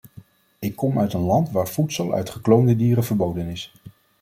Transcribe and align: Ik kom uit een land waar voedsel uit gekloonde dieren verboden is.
Ik 0.59 0.75
kom 0.75 0.99
uit 0.99 1.13
een 1.13 1.19
land 1.21 1.51
waar 1.51 1.67
voedsel 1.67 2.13
uit 2.13 2.29
gekloonde 2.29 2.75
dieren 2.75 3.03
verboden 3.03 3.47
is. 3.47 3.73